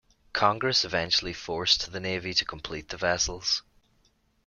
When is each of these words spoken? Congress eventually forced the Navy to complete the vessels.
Congress 0.33 0.83
eventually 0.83 1.31
forced 1.31 1.91
the 1.91 1.99
Navy 1.99 2.33
to 2.33 2.43
complete 2.43 2.89
the 2.89 2.97
vessels. 2.97 3.61